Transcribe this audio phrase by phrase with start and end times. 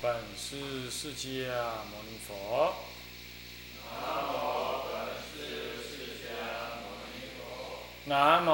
[0.00, 1.28] 本师释迦
[1.90, 2.74] 牟尼佛。
[3.90, 3.92] 南
[4.26, 4.34] 无
[4.90, 5.32] 本师
[5.82, 5.84] 释
[6.24, 6.26] 迦
[6.80, 7.40] 牟尼佛。
[8.06, 8.48] 南无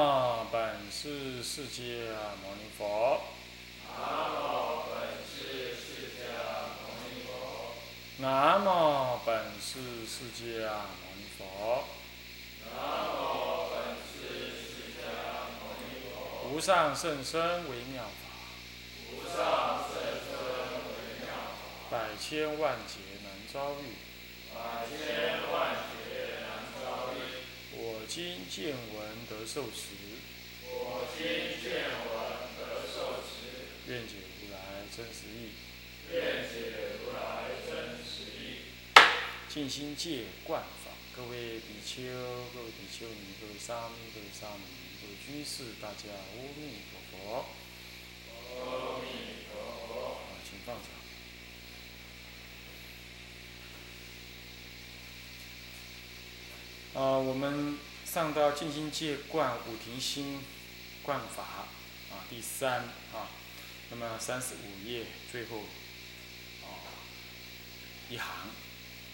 [0.51, 1.75] 本师释迦
[2.41, 3.21] 牟尼佛。
[3.97, 3.99] 南
[4.31, 4.95] 无本
[5.25, 5.29] 师
[5.75, 5.85] 释
[6.17, 6.21] 迦
[6.77, 7.65] 牟尼佛。
[8.19, 8.65] 南无
[9.25, 9.71] 本师
[10.15, 10.59] 释迦
[10.99, 11.39] 牟尼佛。
[12.65, 12.75] 南
[13.15, 13.19] 无
[13.71, 13.73] 本
[14.03, 14.13] 师
[14.59, 14.67] 释
[14.99, 14.99] 迦
[15.59, 16.09] 牟尼佛。
[16.49, 18.11] 无上甚深微妙法，
[19.11, 19.39] 无上
[19.89, 20.00] 甚，
[21.91, 23.83] 百千万劫难遭遇。
[24.55, 27.19] 百千万劫难遭遇。
[27.75, 29.91] 我今见闻得受持，
[30.63, 31.27] 我今
[31.59, 32.15] 见闻
[32.55, 35.51] 得受持，愿解如来真实义。
[36.13, 36.71] 愿解
[37.03, 38.63] 如来真实义。
[39.49, 42.03] 静心戒观法，各位比丘、
[42.55, 44.63] 各位比丘尼、各位沙弥、各位沙弥、
[45.01, 47.45] 各位居士，大家阿弥陀佛。
[48.55, 50.11] 阿弥陀佛。
[50.23, 51.00] 啊，请放掌。
[56.93, 60.41] 啊，我们上到静心戒观五停心
[61.03, 61.43] 观法
[62.11, 62.79] 啊，第三
[63.13, 63.31] 啊，
[63.89, 65.59] 那么三十五页最后
[66.63, 66.91] 啊
[68.09, 68.49] 一行，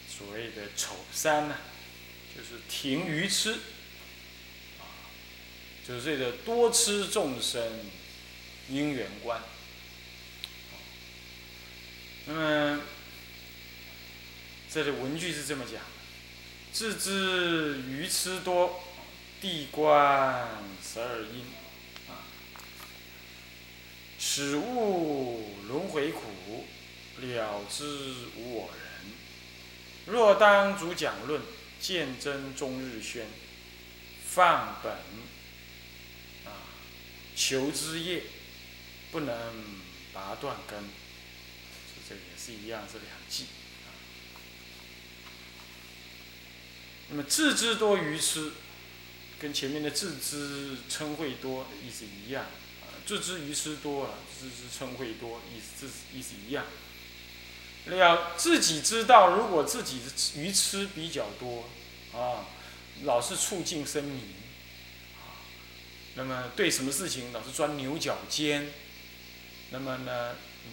[0.09, 1.55] 所谓的丑三呢，
[2.35, 3.51] 就是停愚痴
[4.79, 5.13] 啊，
[5.87, 7.85] 就是这个多吃众生
[8.69, 9.39] 因缘观。
[12.25, 12.81] 那么，
[14.69, 15.79] 这里文句是这么讲：
[16.77, 18.83] 自知愚痴多，
[19.41, 20.47] 地观
[20.79, 21.43] 十二因，
[22.07, 22.21] 啊，
[24.19, 26.67] 始悟轮回苦，
[27.19, 29.11] 了知无我人。
[30.05, 31.41] 若当主讲论，
[31.81, 33.25] 见真终日宣，
[34.27, 34.93] 放本
[36.45, 36.61] 啊，
[37.35, 38.21] 求之业，
[39.09, 39.35] 不能
[40.13, 40.77] 拔断根。
[42.07, 43.47] 这个也是一样，是两记。
[47.09, 48.51] 那么自知多愚痴，
[49.39, 52.45] 跟前面的自知嗔恚多的意思一样
[52.81, 56.65] 啊，自知愚痴多啊，自知嗔恚多意思意思一样。
[57.85, 61.69] 了自己知道，如果自己的愚痴比较多
[62.13, 62.45] 啊，
[63.03, 64.21] 老是触境生迷
[65.15, 65.39] 啊，
[66.15, 68.71] 那么对什么事情老是钻牛角尖，
[69.71, 70.35] 那么呢，
[70.65, 70.71] 嗯。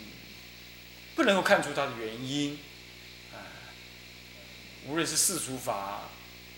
[1.15, 2.59] 不能够看出它的原因，
[3.33, 3.39] 啊，
[4.89, 6.09] 无论是世俗法、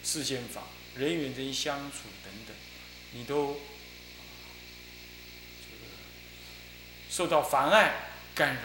[0.06, 0.62] 世间法、
[0.94, 2.54] 人与人相处等等，
[3.10, 3.58] 你都
[7.10, 8.60] 受到妨碍干扰。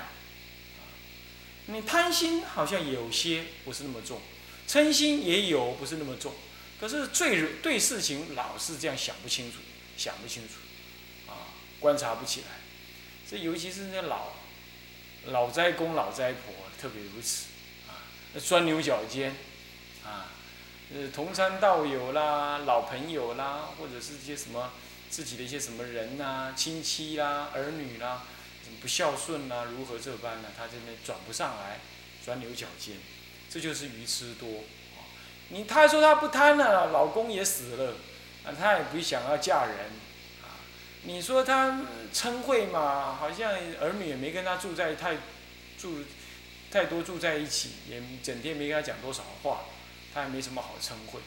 [1.65, 4.21] 你贪心好像有些不是那么重，
[4.67, 6.33] 嗔心也有不是那么重，
[6.79, 9.57] 可是最对事情老是这样想不清楚，
[9.97, 10.53] 想不清楚，
[11.31, 11.49] 啊，
[11.79, 12.47] 观察不起来，
[13.27, 14.33] 这尤其是那老。
[15.27, 16.51] 老斋公、老斋婆
[16.81, 17.45] 特别如此，
[17.87, 18.01] 啊，
[18.43, 19.35] 钻牛角尖，
[20.03, 20.31] 啊，
[20.93, 24.71] 呃，同参道友啦、老朋友啦，或者是一些什么
[25.09, 28.23] 自己的一些什么人呐、亲戚啦、儿女啦，
[28.81, 30.49] 不孝顺啦，如何这般呢？
[30.57, 31.79] 他这边转不上来，
[32.25, 32.95] 钻牛角尖，
[33.49, 34.49] 这就是愚痴多。
[35.49, 37.93] 你他说他不贪了，老公也死了，
[38.43, 39.75] 啊，他也不想要嫁人。
[41.03, 41.81] 你说他
[42.13, 45.15] 称谓嘛，好像儿女也没跟他住在太
[45.77, 46.03] 住
[46.69, 49.61] 太多住在一起，也整天没跟他讲多少话，
[50.13, 51.19] 他也没什么好称谓，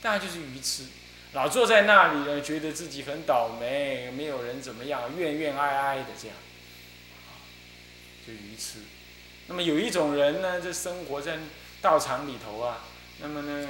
[0.00, 0.84] 但他就是愚痴，
[1.32, 6.36] 老坐在那里呢，觉得自己很倒霉，没有人怎么样，怨怨哀哀的这样，
[8.26, 8.80] 就愚痴。
[9.46, 11.38] 那么有一种人呢，就生活在
[11.80, 12.84] 道场里头啊，
[13.20, 13.68] 那么呢，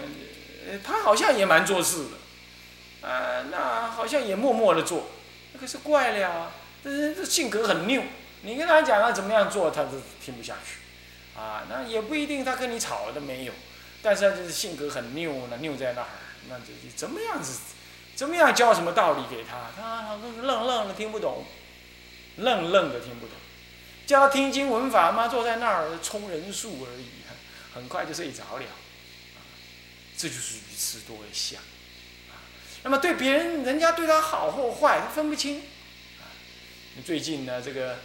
[0.85, 5.09] 他好像也蛮做事的，啊，那好像也默默的做。
[5.61, 6.51] 可是怪了啊！
[6.83, 8.03] 这这性格很拗，
[8.41, 13.53] 你跟他讲要怎么样做，他都听不下去，啊，那也不一定他跟你吵的没有，
[14.03, 16.09] 但是他就是性格很拗呢，拗在那儿，
[16.49, 17.61] 那这怎么样子，
[18.17, 21.45] 怎么样教什么道理给他，他愣愣的听不懂，
[22.37, 23.37] 愣愣的听不懂，
[24.07, 27.07] 教他听经闻法嘛，坐在那儿充人数而已，
[27.75, 28.65] 很快就睡着了，
[30.19, 31.61] 这就是愚痴多的相。
[32.85, 35.63] 那么对别人，人家对他好或坏，他分不清。
[37.07, 37.99] 最近呢，这个，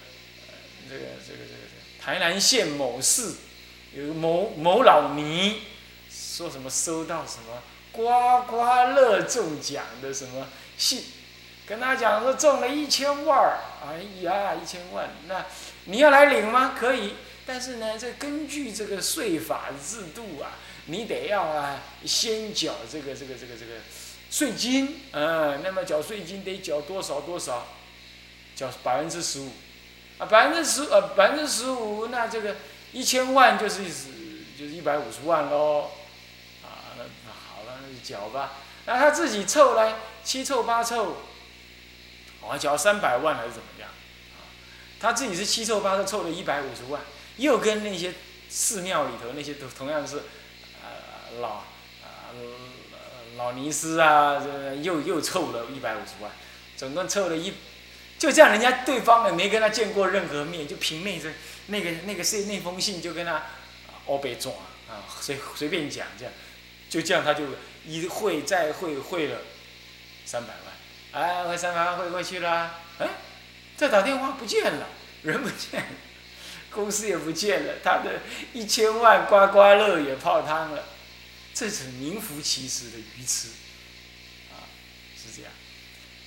[0.88, 3.34] 这个这个这个台南县某市
[3.94, 5.64] 有个某某老尼，
[6.38, 10.48] 说什么收到什么刮刮乐中奖的什么
[10.78, 11.04] 信，
[11.66, 15.48] 跟他讲说中了一千万哎呀，一千万，那
[15.86, 16.76] 你要来领吗？
[16.80, 17.16] 可以，
[17.48, 23.82] 但是呢，这根据这个税法制度啊，你得要啊先缴这个这个这个这个。
[24.30, 27.66] 税金，嗯，那么缴税金得缴多少多少？
[28.56, 29.50] 缴百分之十五，
[30.20, 32.58] 啊，百分之十呃百分之十五，那这个
[32.92, 33.86] 一千万就是
[34.60, 35.92] 就是一百五十万喽，
[37.26, 38.54] 那好了，那就缴吧。
[38.86, 41.18] 那他自己凑来七凑八凑，
[42.42, 43.90] 我缴三百万还是怎么样？
[43.90, 44.48] 啊，
[45.00, 47.02] 他自己是七凑八凑凑了一百五十万，
[47.36, 48.14] 又跟那些
[48.50, 50.24] 寺庙里头那些都同样是，
[50.82, 51.64] 呃老
[52.04, 52.40] 呃
[53.36, 56.32] 老尼斯啊，这又又凑了一百五十万，
[56.78, 57.54] 总共凑了一，
[58.18, 61.30] 就这样，人家对方也没跟他见过任何面，就凭那个
[61.68, 63.44] 那个那个信那封信就跟他
[64.06, 64.56] 欧北转
[64.90, 66.34] 啊，随随便讲这样，
[66.90, 67.44] 就这样他就。
[67.90, 69.40] 一汇再汇汇了
[70.26, 73.08] 三百万，哎，汇三百万汇过去了，哎，
[73.78, 74.88] 再打电话不见了，
[75.24, 75.88] 人不见了，
[76.70, 80.84] 公司也不见了，他的一千万刮刮乐也泡汤了，
[81.54, 83.48] 这是名副其实的愚痴，
[84.52, 84.68] 啊，
[85.16, 85.52] 是这样。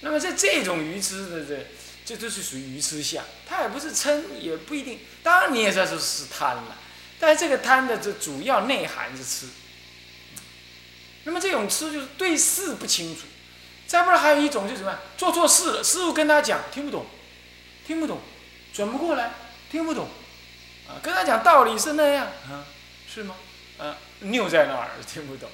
[0.01, 1.67] 那么在这种愚痴的这，
[2.07, 6.79] 这都是属于愚痴相，他也不是嗔，也不一定，当然你也算是是贪了，
[7.19, 9.47] 但是这个贪的这主要内涵是痴。
[11.25, 13.23] 那么这种痴就是对事不清楚，
[13.87, 14.99] 再不然还有一种就是什么？
[15.19, 17.05] 做错事了，师傅跟他讲听不懂，
[17.87, 18.21] 听不懂，
[18.73, 19.35] 转不过来，
[19.71, 20.09] 听不懂，
[20.89, 22.65] 啊，跟他讲道理是那样啊，
[23.07, 23.37] 是吗？
[23.79, 25.51] 啊，拗在那儿听不懂，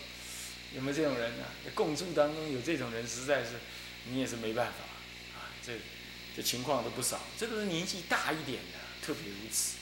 [0.75, 1.45] 有没有这种人呢？
[1.75, 3.51] 共住当中有这种人，实在是
[4.05, 4.85] 你也是没办法
[5.37, 5.73] 啊，这
[6.37, 9.79] 这情况都不少，这都是年纪大一点的，特别如此，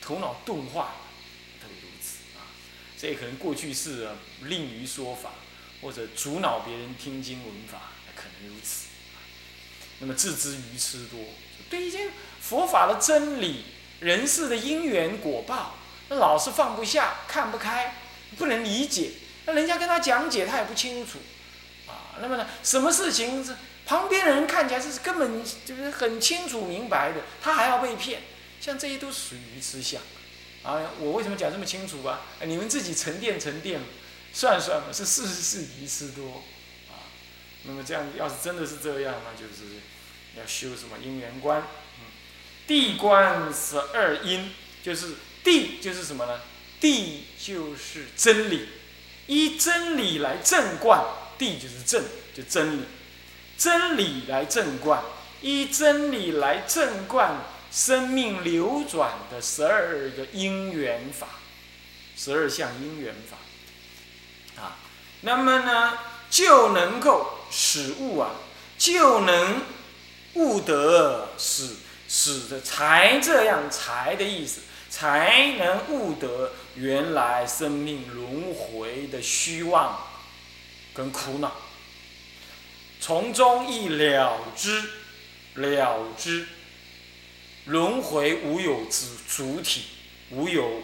[0.00, 0.94] 头脑钝化。
[3.00, 4.08] 这可能过去是
[4.42, 5.30] 吝于说法，
[5.80, 8.86] 或者阻挠别人听经闻法，可能如此。
[10.00, 11.20] 那么自知愚痴多，
[11.70, 12.10] 对一些
[12.40, 13.64] 佛法的真理、
[14.00, 15.76] 人世的因缘果报，
[16.08, 17.94] 那老是放不下、看不开、
[18.36, 19.12] 不能理解。
[19.46, 21.18] 那人家跟他讲解，他也不清楚。
[21.86, 23.54] 啊，那么呢，什么事情是
[23.86, 28.22] 旁边的人看起来是根本就是很清楚明白的，他还要被骗？
[28.60, 30.02] 像这些都属于愚痴相。
[30.68, 32.20] 啊，我为什么讲这么清楚啊？
[32.44, 33.80] 你们自己沉淀沉淀，
[34.34, 36.42] 算算嘛，是四十四愚痴多，
[36.90, 37.08] 啊，
[37.62, 39.80] 那么这样要是真的是这样，那就是
[40.36, 41.62] 要修什么因缘观，
[41.98, 42.04] 嗯，
[42.66, 44.50] 地观十二因，
[44.82, 46.38] 就是地就是什么呢？
[46.78, 48.68] 地就是真理，
[49.26, 51.02] 依真理来正观，
[51.38, 52.04] 地就是正，
[52.34, 52.84] 就真理，
[53.56, 55.02] 真理来正观，
[55.40, 57.42] 依真理来正观。
[57.70, 61.28] 生命流转的十二个因缘法，
[62.16, 64.76] 十二项因缘法，啊，
[65.20, 65.98] 那么呢，
[66.30, 68.30] 就能够使悟啊，
[68.78, 69.62] 就能
[70.34, 71.76] 悟得使
[72.08, 80.06] 使的才这样才的意思，才能悟得原来生命轮回的虚妄
[80.94, 81.52] 跟苦恼，
[82.98, 84.82] 从中一了之，
[85.54, 86.46] 了之。
[87.68, 89.84] 轮回无有主主体，
[90.30, 90.82] 无有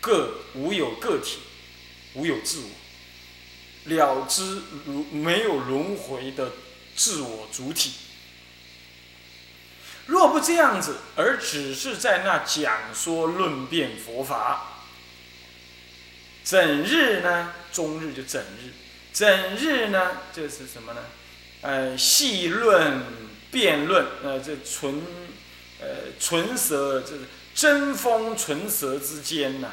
[0.00, 1.38] 个无有个体，
[2.14, 2.70] 无有自我，
[3.84, 6.52] 了知如没有轮回的
[6.96, 7.92] 自我主体。
[10.06, 14.82] 若不这样子，而只是在那讲说论辩佛法，
[16.44, 17.54] 整日呢？
[17.72, 18.72] 终日就整日，
[19.12, 20.18] 整日呢？
[20.34, 21.00] 这是什么呢？
[21.60, 23.04] 呃，细论
[23.52, 25.00] 辩论，呃，这纯。
[25.84, 27.22] 呃，唇舌就是
[27.56, 29.72] 针锋唇舌之间呐，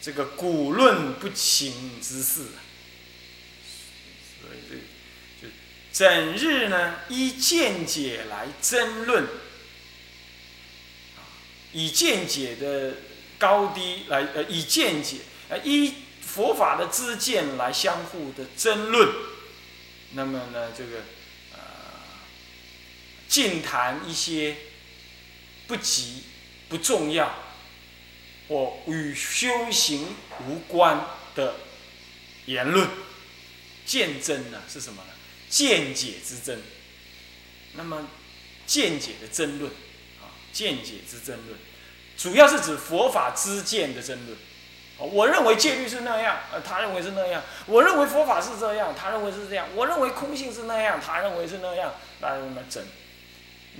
[0.00, 2.42] 这个古论不清之事，
[4.40, 4.76] 所以这
[5.42, 5.52] 就
[5.92, 9.26] 整日呢依见解来争论，
[11.72, 12.94] 以见解的
[13.36, 15.92] 高低来呃以见解呃依
[16.24, 19.08] 佛法的知见来相互的争论，
[20.12, 20.98] 那么呢这个
[21.52, 21.58] 呃
[23.26, 24.56] 净谈一些。
[25.66, 26.24] 不急，
[26.68, 27.34] 不重要，
[28.48, 30.14] 或与修行
[30.46, 31.54] 无关的
[32.46, 32.88] 言论，
[33.86, 35.08] 见真呢是什么呢？
[35.48, 36.60] 见解之争。
[37.74, 38.06] 那么
[38.66, 39.70] 见解的争论
[40.20, 41.58] 啊，见解之争论，
[42.18, 44.36] 主要是指佛法之见的争论。
[44.98, 52.84] 我认为戒律是那样，呃，他认为是那样；我认为佛法是这样，他认为是这样；我认为空性是那样，他认为是那样，那那么争。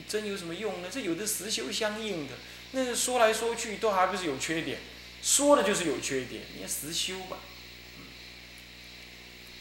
[0.08, 0.88] 真有什么用呢？
[0.90, 2.34] 这有的实修相应的，
[2.72, 4.78] 那说来说去都还不是有缺点，
[5.22, 7.36] 说的就是有缺点，你要实修吧。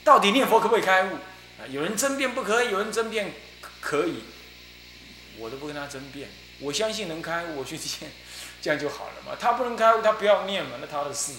[0.03, 1.15] 到底念佛可不可以开悟？
[1.59, 3.33] 啊，有人争辩不可以，有人争辩
[3.81, 4.23] 可以，
[5.37, 6.29] 我都不跟他争辩。
[6.59, 8.09] 我相信能开悟，我去见，
[8.61, 9.35] 这样就好了嘛。
[9.39, 11.33] 他不能开悟，他不要念嘛，那他的事，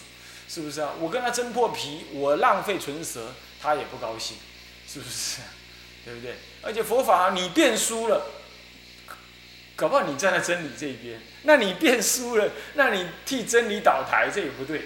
[0.48, 0.92] 是不是啊？
[1.00, 4.36] 我跟他争破皮，我浪费唇舌，他也不高兴，
[4.86, 5.40] 是不是？
[6.04, 6.34] 对不对？
[6.62, 8.41] 而且佛法你变输了。
[9.82, 14.82] 搞不好你站在真理这边，那你变输了，那你替真理倒台，这也不对。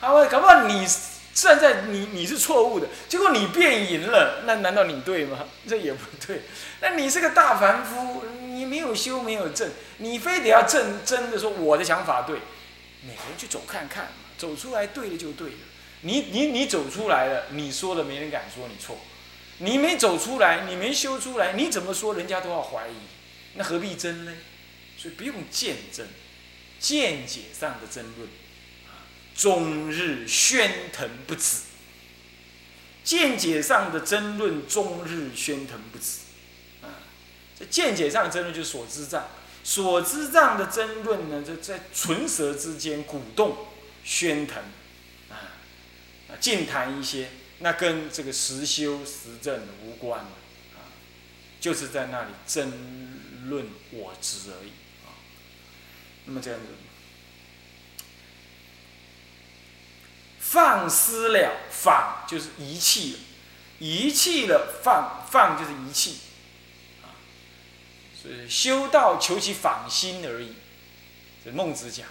[0.00, 0.88] 好，搞不好你
[1.34, 5.40] 站在你你是错误的，结果你变赢了，那难道你对吗？
[5.68, 6.44] 这也不对。
[6.80, 12.36] 那你是个大凡夫，你没有修没有正，你非得要正真的说我的想法对，
[13.02, 15.56] 每个人去走看看，走出来对了就对了。
[16.00, 18.96] 你你你走出来了，你说了没人敢说你错。
[19.58, 22.94] 你没走出来，你没修出来，你怎么说人家都要怀疑，
[23.54, 24.32] 那何必争呢？
[24.96, 26.06] 所以不用见争，
[26.80, 28.28] 见解上的争论，
[28.86, 31.58] 啊，终日喧腾不止。
[33.04, 36.18] 见解上的争论终日喧腾不止，
[36.82, 37.00] 啊，
[37.58, 39.28] 这见解上的争论就是所知障，
[39.64, 43.68] 所知障的争论呢，就在唇舌之间鼓动
[44.04, 44.62] 喧腾，
[45.30, 45.56] 啊，
[46.28, 47.30] 啊，净谈一些。
[47.60, 50.30] 那跟这个实修实证无关啊，
[51.60, 54.70] 就是在那里争论我执而已
[55.04, 55.14] 啊。
[56.26, 56.66] 那么这样子，
[60.38, 63.18] 放失了放就是遗弃了，
[63.78, 66.18] 遗弃了放放就是遗弃
[67.02, 67.16] 啊。
[68.20, 70.54] 所以修道求其仿心而已，
[71.44, 72.06] 这孟子讲，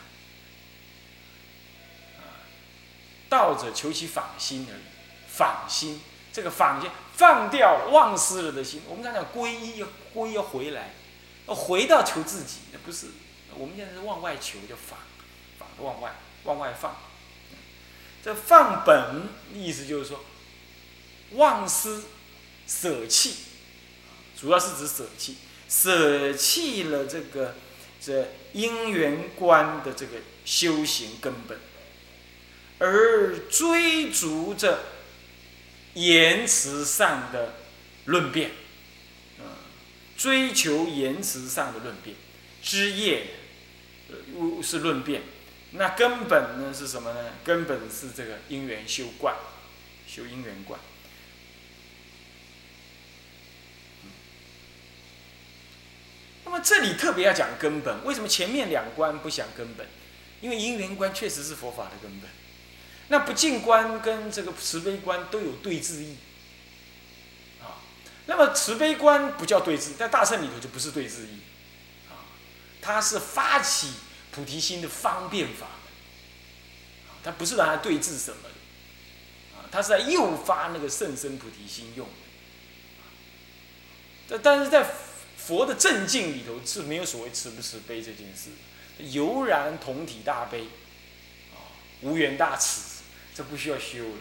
[3.30, 4.82] 道者求其仿心而已。
[5.30, 6.02] 放心，
[6.34, 8.84] 这个放心放掉忘失了的心。
[8.88, 10.94] 我们常讲皈依，要皈回来，
[11.48, 13.08] 回到求自己，那不是
[13.56, 15.00] 我们现在是往外求，叫放，
[15.58, 16.96] 放往外，往外放。
[18.24, 20.24] 这放本意思就是说，
[21.32, 22.02] 忘失
[22.68, 23.36] 舍弃，
[24.40, 27.56] 主要是指舍弃，舍弃了这个
[28.00, 31.58] 这因缘观的这个修行根本，
[32.78, 34.80] 而追逐着。
[35.98, 37.56] 言辞上的
[38.06, 38.52] 论辩，
[39.40, 39.46] 嗯，
[40.16, 42.16] 追求言辞上的论辩，
[42.62, 43.26] 枝叶，
[44.10, 45.24] 呃，是论辩，
[45.72, 47.34] 那根本呢是什么呢？
[47.44, 49.36] 根本是这个因缘修观，
[50.08, 50.80] 修因缘观。
[56.46, 59.88] 那么这里特别要讲根本，为什么前面两关不讲根本？
[60.42, 62.30] 因为因缘观确实是佛法的根本。
[63.10, 66.18] 那不净观跟这个慈悲观都有对治意，
[67.62, 67.80] 啊，
[68.26, 71.40] 那么慈悲观不叫对治，在大圣里头就不是对治意，
[72.10, 72.28] 啊，
[72.82, 73.94] 它是发起
[74.32, 75.68] 菩提心的方便法。
[75.68, 82.12] 门，它不是让它对治什么的，啊，它是在诱发那个甚深菩提心用的，
[84.28, 84.86] 但但是在
[85.38, 88.50] 佛的正境里头是没有所谓慈不慈悲这件事，
[89.14, 90.64] 悠然同体大悲，
[91.54, 91.72] 啊，
[92.02, 92.97] 无缘大慈。
[93.38, 94.20] 这不需要修了，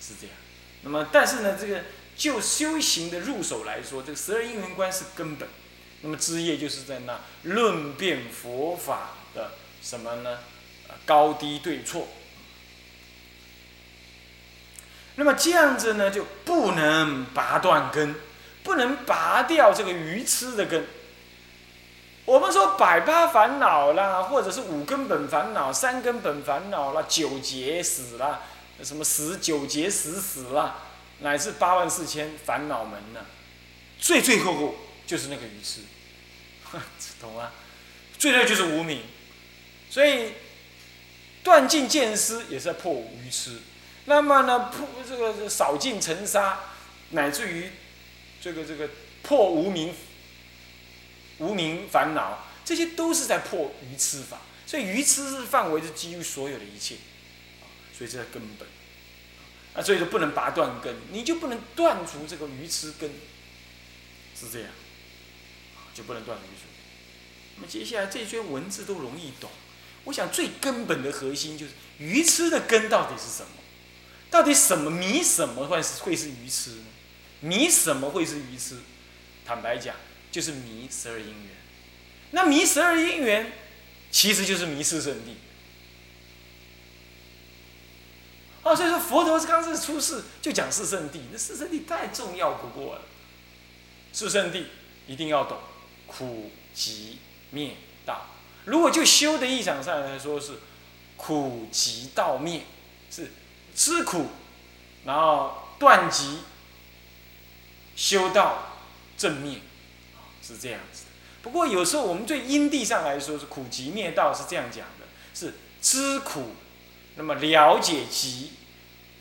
[0.00, 0.34] 是这样。
[0.82, 1.84] 那么，但是呢，这个
[2.16, 5.48] 就修行的入手来说，这个十二因缘观是根本。
[6.00, 10.40] 那么枝叶就是在那论辩佛法的什么呢？
[11.06, 12.08] 高低对错。
[15.14, 18.16] 那么这样子呢，就不能拔断根，
[18.64, 20.84] 不能拔掉这个愚痴的根。
[22.24, 28.42] 我们说百八烦恼啦，或者是五根本烦恼、三根本烦恼啦、九劫死啦，
[28.82, 30.76] 什么十九劫死死啦，
[31.18, 33.20] 乃至八万四千烦恼门呢？
[33.98, 34.74] 最最后后
[35.04, 35.80] 就是那个愚痴，
[37.20, 37.50] 懂吗？
[38.16, 39.02] 最后就是无名，
[39.90, 40.34] 所以
[41.42, 43.58] 断尽见思也是在破愚痴。
[44.04, 46.60] 那么呢，破这个扫尽尘沙，
[47.10, 47.72] 乃至于
[48.40, 48.88] 这个这个
[49.24, 49.92] 破无名。
[51.42, 56.94] 无名烦恼，这些都是在破愚痴法，所以愚痴是范围是基于所有的一切，
[57.96, 58.68] 所以这是根本，
[59.74, 63.10] 啊，所以说不能拔断根，你就不能断除这个愚痴根，
[64.38, 64.70] 是这样，
[65.92, 66.62] 就不能断愚痴。
[67.56, 69.50] 那么接下来这些文字都容易懂，
[70.04, 73.50] 我想最根本的核心就是愚痴的根到底是什么？
[74.30, 76.84] 到底什么迷什么会会是愚痴呢？
[77.40, 78.78] 迷什么会是愚痴？
[79.44, 79.96] 坦白讲。
[80.32, 81.50] 就是迷十二因缘，
[82.32, 83.52] 那迷十二因缘，
[84.10, 85.34] 其实就是迷四圣谛。
[88.62, 93.02] 哦，所以说佛陀刚是出世就讲四圣谛，那四圣谛太重要不过了。
[94.12, 94.64] 四圣谛
[95.06, 95.58] 一定要懂，
[96.06, 97.18] 苦集
[97.50, 98.26] 灭道。
[98.64, 100.60] 如果就修的意场上来说，是
[101.16, 102.62] 苦集道灭，
[103.10, 103.32] 是
[103.74, 104.28] 知苦，
[105.04, 106.38] 然后断集，
[107.96, 108.78] 修道
[109.18, 109.58] 正灭。
[110.42, 111.10] 是这样子的，
[111.42, 116.54] 不过有时候我们对因地上来说是苦集灭道是这样讲的，是知苦，
[117.16, 118.52] 那么了解集，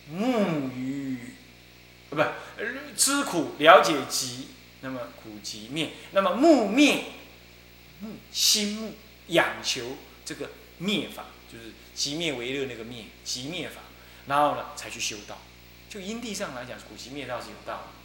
[0.10, 1.36] 木于，
[2.10, 2.18] 不，
[2.96, 4.48] 知苦了解集，
[4.82, 7.04] 那么苦集灭，那么木灭，
[8.00, 8.94] 目心目
[9.28, 10.50] 仰求这个
[10.80, 13.82] 灭法，就是即灭为乐那个灭，即灭法，
[14.28, 15.38] 然后呢才去修道。
[15.88, 18.00] 就因地上来讲，苦集灭道是有道的。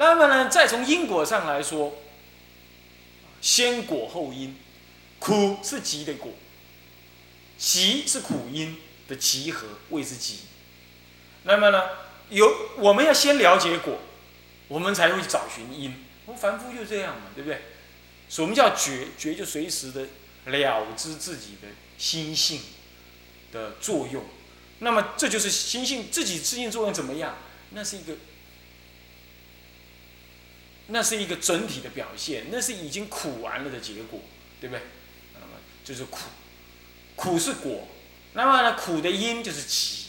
[0.00, 1.98] 那么呢，再从因果上来说，
[3.42, 4.56] 先果后因，
[5.18, 6.32] 苦是集的果，
[7.58, 10.38] 集是苦因的集合，谓之集。
[11.42, 11.82] 那么呢，
[12.30, 13.98] 有我们要先了解果，
[14.68, 15.94] 我们才会找寻因。
[16.24, 17.60] 我们凡夫就这样嘛，对不对？
[18.30, 19.08] 什么叫觉？
[19.18, 20.06] 觉就随时的
[20.46, 22.62] 了知自己的心性
[23.52, 24.24] 的作用。
[24.78, 27.36] 那么这就是心性自己自性作用怎么样？
[27.72, 28.14] 那是一个，
[30.92, 34.20] 那是一个整体的表现，那是已经苦完了的结果，
[34.60, 34.82] 对不对？
[35.34, 35.52] 那么
[35.84, 36.18] 就是苦，
[37.16, 37.86] 苦是果，
[38.32, 40.06] 那么呢苦的因就是集，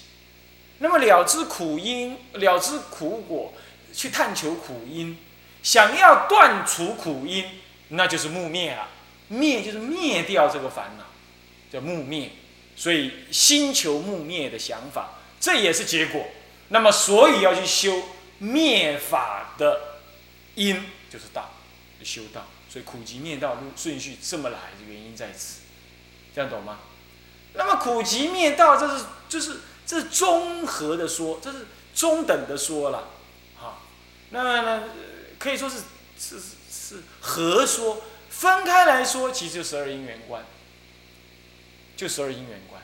[0.80, 3.54] 那么了知苦因，了知苦果，
[3.94, 5.18] 去探求苦因，
[5.62, 7.46] 想要断除苦因，
[7.90, 8.88] 那就是木灭了，
[9.28, 11.06] 灭就是灭掉这个烦恼，
[11.72, 12.32] 叫木灭。
[12.76, 16.26] 所以心求木灭的想法，这也是结果。
[16.70, 18.02] 那么，所以要去修
[18.40, 19.91] 灭法的
[20.56, 21.52] 因，就是道，
[22.04, 22.48] 修道。
[22.70, 25.62] 所以苦集灭道路顺序这么来的原因在此，
[26.34, 26.80] 这样懂吗？
[27.54, 33.10] 那么苦集灭道，这是就是这是综合的说，这是中等的说了，
[33.60, 33.80] 哈，
[34.30, 34.84] 那么呢，
[35.38, 35.80] 可以说是
[36.18, 40.44] 是是合说，分开来说，其实就十二因缘观。
[41.98, 42.82] 就十二因缘观，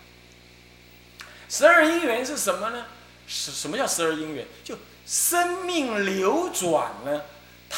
[1.50, 2.86] 十二因缘是什么呢？
[3.26, 4.46] 什什么叫十二因缘？
[4.64, 7.24] 就生命流转呢，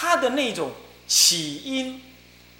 [0.01, 0.71] 它的那种
[1.09, 2.01] 起因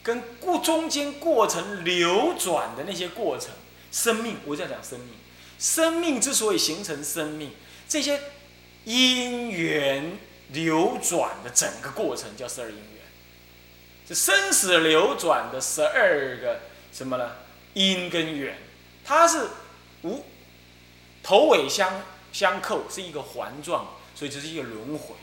[0.04, 3.52] 跟过中间过程流转的那些过程，
[3.94, 5.12] 生命我在讲生命，
[5.58, 7.52] 生命之所以形成生命，
[7.88, 8.20] 这些
[8.84, 10.18] 因缘
[10.50, 13.04] 流转的整个过程叫十二因缘，
[14.06, 16.60] 这生死流转的十二个
[16.92, 17.38] 什么呢？
[17.74, 18.58] 因跟缘。
[19.06, 19.48] 它是
[20.02, 20.26] 无
[21.24, 25.16] 头尾相相扣，是一个环状，所以这是一个轮回。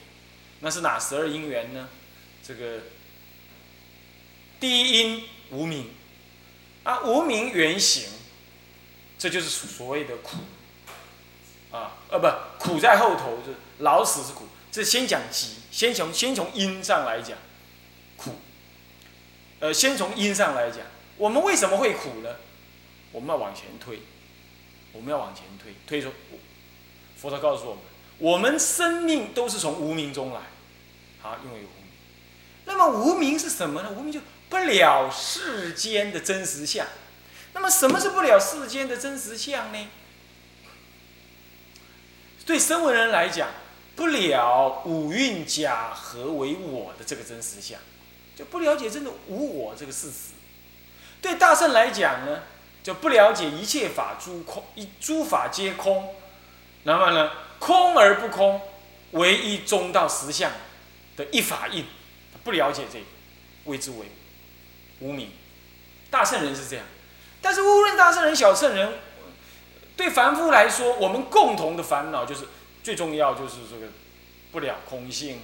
[0.60, 1.90] 那是哪十二因缘呢？
[2.46, 2.82] 这个
[4.60, 5.90] 第一因无名
[6.84, 8.04] 啊，无名原形，
[9.18, 10.36] 这就是所谓的苦
[11.72, 12.28] 啊，呃，不
[12.64, 14.46] 苦在后头，是老死是苦。
[14.70, 17.36] 这先讲集，先从先从因上来讲
[18.16, 18.36] 苦，
[19.58, 20.80] 呃，先从因上来讲，
[21.16, 22.36] 我们为什么会苦呢？
[23.10, 23.98] 我们要往前推，
[24.92, 26.12] 我们要往前推，推出
[27.16, 27.82] 佛陀告诉我们，
[28.18, 30.42] 我们生命都是从无名中来，
[31.20, 31.85] 好，因为有无名。
[32.66, 33.90] 那么无名是什么呢？
[33.90, 36.86] 无名就不了世间的真实相。
[37.54, 39.88] 那么什么是不了世间的真实相呢？
[42.44, 43.48] 对声闻人来讲，
[43.96, 47.80] 不了五蕴假合为我的这个真实相，
[48.36, 50.34] 就不了解真的无我这个事实。
[51.22, 52.42] 对大圣来讲呢？
[52.82, 56.14] 就不了解一切法诸空，一诸法皆空，
[56.84, 58.60] 那么呢，空而不空，
[59.10, 60.52] 唯一中道实相
[61.16, 61.84] 的一法印，
[62.46, 63.04] 不了解这个，
[63.64, 64.06] 谓之为
[65.00, 65.32] 无名。
[66.10, 66.86] 大圣人是这样，
[67.42, 69.00] 但是无论大圣人、小圣人，
[69.96, 72.46] 对凡夫来说，我们共同的烦恼就是
[72.84, 73.88] 最重要就是这个
[74.52, 75.40] 不了空性，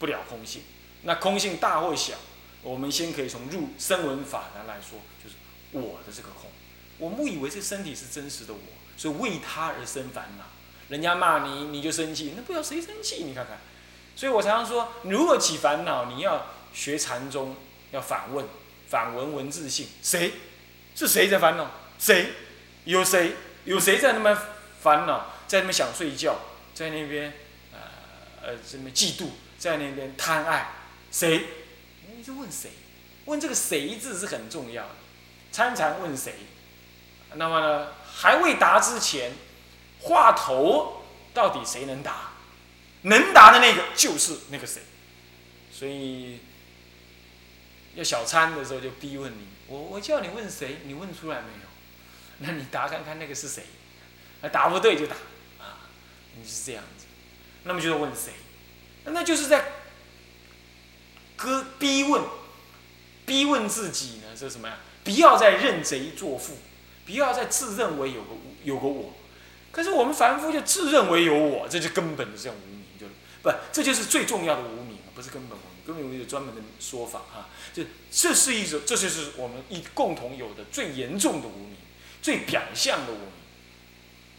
[0.00, 0.62] 不了空性。
[1.02, 2.14] 那空性大或小，
[2.62, 5.36] 我们先可以从入声闻法的来说，就是。
[5.70, 6.50] 我的这个空，
[6.96, 8.60] 我误以为这身体是真实的我，
[8.96, 10.44] 所以为他而生烦恼。
[10.88, 13.24] 人家骂你，你就生气，那不要谁生气？
[13.24, 13.58] 你看看。
[14.18, 17.54] 所以我常常说，如果起烦恼，你要学禅宗，
[17.92, 18.44] 要反问，
[18.88, 20.32] 反闻文字性，谁
[20.96, 21.70] 是谁在烦恼？
[22.00, 22.32] 谁
[22.82, 24.36] 有谁有谁在那边
[24.80, 26.34] 烦恼，在那边想睡觉，
[26.74, 27.32] 在那边
[27.72, 27.78] 呃
[28.42, 30.72] 呃什么嫉妒，在那边贪爱，
[31.12, 31.46] 谁？
[32.16, 32.70] 你就问谁？
[33.26, 34.90] 问这个谁字是很重要的。
[35.52, 36.34] 参禅问谁？
[37.34, 37.92] 那么呢？
[38.12, 39.30] 还未答之前，
[40.00, 42.32] 话头到底谁能答？
[43.02, 44.82] 能答的那个就是那个谁。
[45.72, 46.40] 所以
[47.94, 50.78] 要小餐的时候就逼问你：我我叫你问谁？
[50.84, 51.68] 你问出来没有？
[52.38, 53.64] 那你答看看那个是谁？
[54.40, 55.16] 那答不对就打
[55.58, 55.90] 啊！
[56.36, 57.06] 你是这样子。
[57.64, 58.32] 那么就是问谁？
[59.04, 59.64] 那就是在
[61.34, 62.22] 割逼问，
[63.26, 64.28] 逼问自己呢？
[64.38, 64.78] 这是什么呀？
[65.02, 66.58] 不要再认贼作父，
[67.06, 69.14] 不要再自认为有个有个我，
[69.72, 72.77] 可是我们凡夫就自认为有我，这就根本的这种无，
[73.42, 81.76] 不，这就是最重要的无名，不是根本无名，根本无名有专门的说法哈，就这是一种，这就是我们一共同有的最严重的无名，
[82.20, 83.28] 最表象的无名，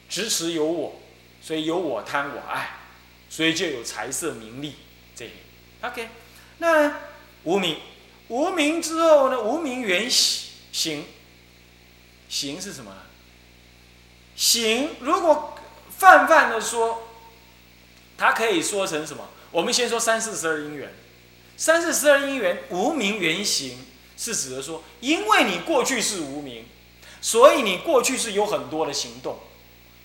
[0.10, 1.00] 执持有我，
[1.42, 2.80] 所以有我贪我爱，
[3.30, 4.76] 所以就有财色名利
[5.16, 5.32] 这些
[5.82, 6.10] ，OK，
[6.58, 7.00] 那
[7.44, 7.78] 无名，
[8.28, 11.06] 无名之后呢，无名缘行，
[12.28, 12.94] 行是什么？
[14.36, 15.58] 行，如果
[15.98, 17.09] 泛泛的说，
[18.20, 19.30] 它可以说成什么？
[19.50, 20.94] 我们先说三四十二因缘，
[21.56, 23.80] 三四十二因缘无名缘行，
[24.18, 26.66] 是指的说，因为你过去是无名，
[27.22, 29.40] 所以你过去是有很多的行动，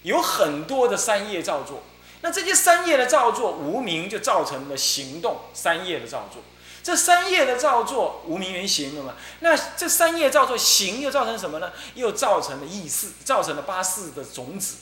[0.04, 1.82] 有很多的三业造作。
[2.22, 6.42] 那这些三业的造作，无名就造成了行动三业的造作。
[6.82, 9.14] 这三业的造作，无名缘行了嘛？
[9.40, 11.72] 那这三业造作行又造成什么呢？
[11.94, 14.76] 又造成了意识，造成了八识的种子，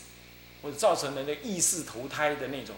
[0.62, 2.74] 或者造成了那意识投胎的那种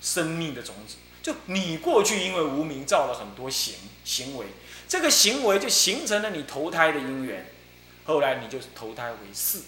[0.00, 0.96] 生命的种子。
[1.22, 4.46] 就你过去因为无名造了很多行行为，
[4.88, 7.52] 这个行为就形成了你投胎的因缘，
[8.04, 9.60] 后来你就投胎为士，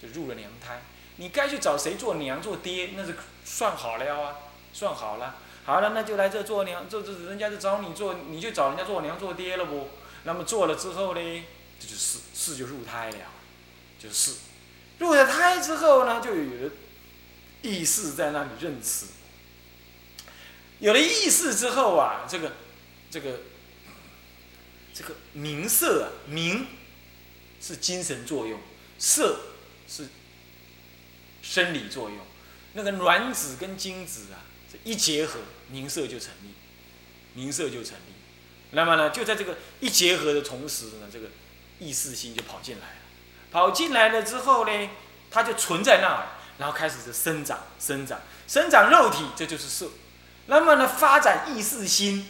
[0.00, 0.80] 就入了娘胎。
[1.16, 4.36] 你该去找谁做娘做爹，那是算好了啊，
[4.72, 5.34] 算好了。
[5.64, 9.88] 好了，那就来这做娘，这这人家就找你做，你就找人家做娘做爹了不？
[10.22, 11.44] 那么做了之后呢，
[11.80, 13.16] 这就是士就入胎了，
[13.98, 14.34] 就是
[14.98, 16.70] 入了胎之后呢，就有了
[17.62, 19.06] 意识在那里认识。
[20.80, 22.52] 有了意识之后啊，这个
[23.10, 23.40] 这个
[24.94, 26.66] 这个名色啊，名
[27.60, 28.60] 是精神作用，
[28.98, 29.40] 色
[29.88, 30.08] 是。
[31.40, 32.18] 生理作用，
[32.74, 35.38] 那个卵子跟精子啊，这一结合，
[35.70, 36.52] 凝色就成立，
[37.34, 38.12] 凝色就成立。
[38.72, 41.28] 那么呢，就在这个一结合的同时呢，这个
[41.78, 42.94] 意识心就跑进来了。
[43.50, 44.90] 跑进来了之后呢，
[45.30, 46.26] 它就存在那儿，
[46.58, 49.88] 然后开始是生长、生长、生长肉体，这就是色。
[50.48, 52.26] 那么呢，发展意识心，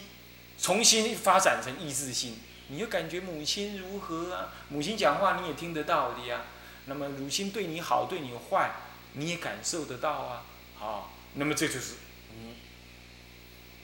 [0.61, 4.53] 重新发展成意识心，你就感觉母亲如何啊？
[4.69, 6.43] 母亲讲话你也听得到的呀。
[6.87, 8.73] 那么母亲对你好，对你坏。
[9.15, 10.43] 你也感受得到啊，
[10.77, 11.95] 好，那么这就是
[12.31, 12.55] 嗯，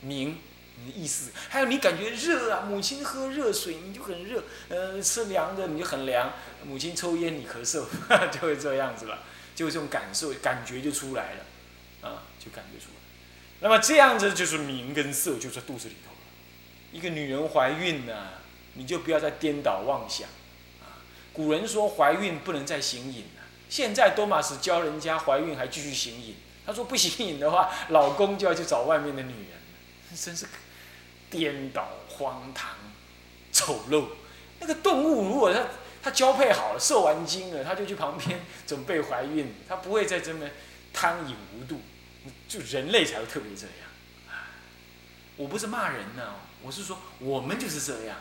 [0.03, 0.38] 明，
[0.77, 1.33] 你的意思。
[1.49, 6.31] 还有你感觉热啊，母亲喝热水你就很热，呃，吃凉的你就很凉。
[6.64, 7.87] 母亲抽烟你咳嗽，
[8.31, 9.20] 就会这样子了，
[9.57, 12.93] 就这种感受感觉就出来了，啊，就感觉出来。
[13.64, 16.18] 那么这样子就是明跟色就在肚子里头了。
[16.92, 18.29] 一个女人怀孕呢，
[18.74, 20.29] 你就不要再颠倒妄想，
[20.83, 21.00] 啊，
[21.33, 23.24] 古人说怀孕不能再行淫。
[23.70, 26.35] 现在多玛斯教人家怀孕还继续行淫，
[26.66, 29.59] 他说不行淫的话， 老公就要去找外面的女人，
[30.14, 30.44] 真是
[31.31, 32.77] 颠倒、荒唐、
[33.50, 34.09] 丑陋。
[34.61, 35.64] 那个动物如果它
[36.03, 40.46] 它交配好了，受完精了，它就去旁边准备怀孕，它不会再这么
[40.92, 41.81] 贪淫无度。
[42.48, 43.74] 就人类才会特别这样。
[45.37, 48.16] 我不是骂人呢，我是说我们就是这样，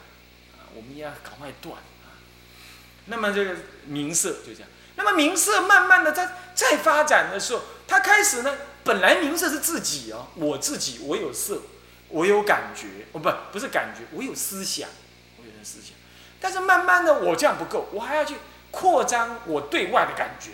[0.57, 2.17] 啊，我们要赶快断啊。
[3.05, 4.69] 那么这个名色就这样。
[4.95, 11.61] 那么名色慢慢的在在发展的时候，它开始呢，本来名色是自己哦，我自己我有色，
[12.09, 14.89] 我有感觉，哦不不是感觉，我有思想，
[15.37, 15.95] 我有思想，
[16.39, 18.35] 但是慢慢的我这样不够，我还要去
[18.71, 20.51] 扩张我对外的感觉，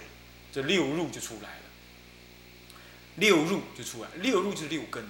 [0.51, 1.68] 这六入就出来了，
[3.19, 5.05] 六入就出来，六入就是六根，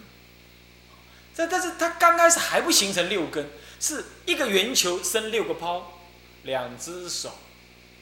[1.36, 6.00] 这但是它刚开始还不形成六根，是一个圆球生六个泡，
[6.44, 7.38] 两只手，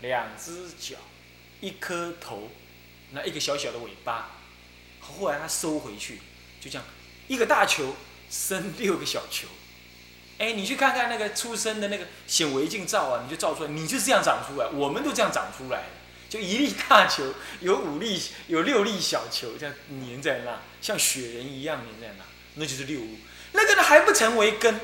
[0.02, 0.98] 两只脚。
[1.60, 2.52] 一颗头，
[3.14, 4.30] 那一个小小的尾巴，
[5.00, 6.20] 后来它收回去，
[6.62, 6.86] 就这样，
[7.28, 7.96] 一个大球
[8.30, 9.48] 生六个小球，
[10.38, 15.86] 哎，你去看看那个出生的那个显微镜照啊，你就照出来，你就是这样长出来，我们都这样长出来，
[16.30, 22.24] 就一粒大球，有五粒， 有六粒小球，这样粘在那，像雪人一样粘在那，
[22.56, 23.18] 那就是六物，
[23.54, 24.80] 那个呢还不成为根。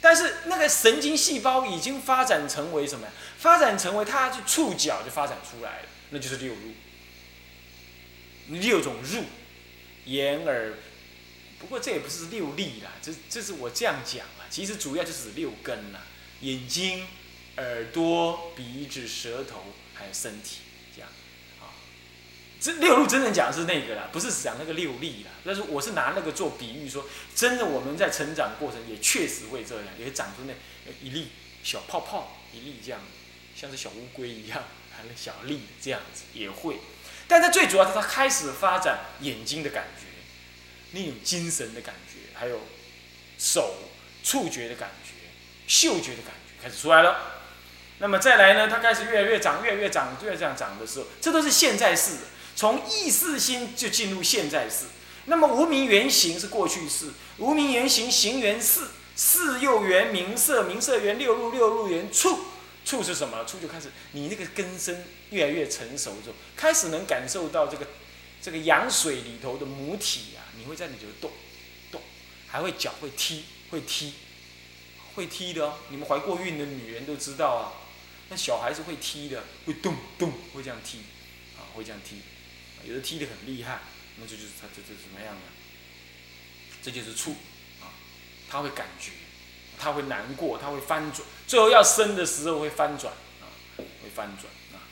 [0.00, 3.12] 但是那个神经细胞已经发展成为什么呀？
[3.38, 6.72] 发展成为它触角就发展出来了，那就是六入。
[8.48, 9.24] 六种入，
[10.04, 10.74] 眼耳，
[11.58, 16.02] 不过这也不是六力啦，这这是我这样讲啊，其实主要就是六根啦，
[16.42, 17.04] 眼睛、
[17.56, 19.64] 耳朵、鼻子、舌头，
[19.98, 20.58] 还有身体。
[20.94, 21.10] 这样，
[21.60, 21.72] 啊，
[22.60, 25.30] 这六路真正讲的是那个啦，不是讲那个六力啦。
[25.44, 30.54] 但是我是拿那个做比喻，说真的，我们在成长过程也确实会这样，也长出那
[31.02, 31.28] 一粒
[31.62, 33.00] 小泡泡，一粒这样，
[33.54, 34.64] 像是小乌龟一样，
[34.96, 36.78] 还有小粒这样子也会。
[37.28, 40.06] 但它最主要是它开始发展眼睛的感觉，
[40.92, 42.60] 那种精神的感觉，还有
[43.38, 43.76] 手
[44.22, 45.10] 触觉的感觉、
[45.66, 47.32] 嗅觉的感觉开始出来了。
[47.98, 52.20] 那么再来呢，它开始越来越长，越来越长，越这样长的时候，这都是现在式的。
[52.54, 54.86] 从意识心就进入现在式，
[55.26, 62.38] 那么无名原形是过去式，无名原形行缘四，四又缘名色，名色缘六入，六入缘处，
[62.84, 63.44] 处是什么？
[63.44, 67.86] 处就开始你那个根深越来越成熟之后，开始能感受到这个
[68.40, 71.30] 这个羊水里头的母体啊，你会在里头动
[71.90, 72.00] 动，
[72.46, 74.14] 还会脚会踢会踢，
[75.14, 75.74] 会踢的哦。
[75.90, 77.64] 你们怀过孕的女人都知道啊，
[78.28, 80.98] 那小孩子会踢的，会咚咚，会这样踢，
[81.56, 82.20] 啊，会这样踢，
[82.84, 83.80] 有的踢得很厉害，
[84.18, 85.42] 那这就是他这这怎么样呢？
[86.82, 87.36] 这就是触，
[87.80, 87.94] 啊，
[88.50, 89.12] 他会感觉，
[89.78, 94.82] 他会难过，他会翻转，最后要生的时候会翻转，啊，会翻转啊。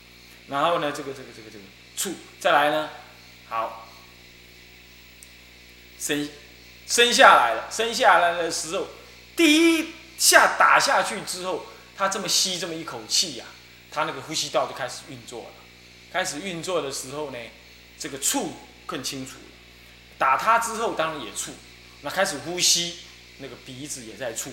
[0.47, 1.63] 然后呢，这个这个这个这个
[1.97, 2.89] 触，再来呢，
[3.49, 3.89] 好，
[5.99, 6.29] 生
[6.87, 8.87] 生下来了，生下来的时候，
[9.35, 11.65] 第一下打下去之后，
[11.97, 13.45] 他这么吸这么一口气呀，
[13.91, 15.49] 他那个呼吸道就开始运作了。
[16.11, 17.37] 开始运作的时候呢，
[17.97, 18.53] 这个触
[18.85, 19.51] 更清楚了。
[20.17, 21.51] 打他之后，当然也触，
[22.01, 22.99] 那开始呼吸，
[23.39, 24.51] 那个鼻子也在触，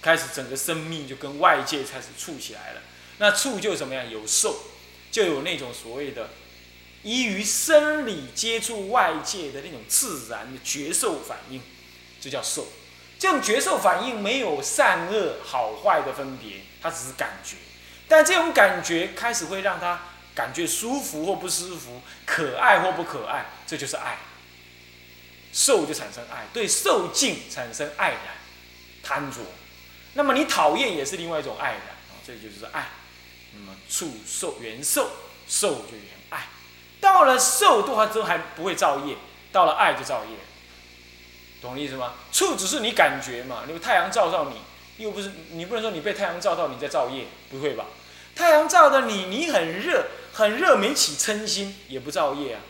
[0.00, 2.80] 开始整个生命就跟外界开始触起来了。
[3.18, 4.10] 那触就怎么样？
[4.10, 4.58] 有受，
[5.10, 6.30] 就有那种所谓的
[7.02, 11.60] 依于生理接触外界的那种自然的觉受反应，
[12.20, 12.68] 这叫受。
[13.22, 17.54] 这种觉受反应没有善恶好坏的分别，它只是感觉。
[18.08, 20.00] 但这种感觉开始会让他
[20.34, 24.18] 感觉舒服或不舒服，可爱或不可爱，这就是爱。
[25.52, 28.20] 受就产生爱，对受境产生爱然、
[29.04, 29.38] 贪着。
[30.14, 31.80] 那么你讨厌也是另外一种爱然，
[32.26, 32.88] 这就是爱。
[33.54, 35.08] 那么触受缘受，
[35.46, 36.48] 受就缘爱。
[37.00, 39.14] 到了受度，它之后还不会造业；
[39.52, 40.30] 到了爱就造业。
[41.62, 42.14] 懂我意思吗？
[42.32, 44.56] 触只是你感觉嘛，你太阳照到你，
[45.02, 47.86] 又不是你不能说你被太阳照到你在照夜，不会吧？
[48.34, 52.60] 太阳照的你，你很热，很热没起嗔心，也不照夜啊。